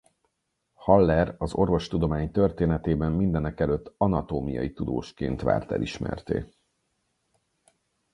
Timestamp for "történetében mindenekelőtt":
2.31-3.93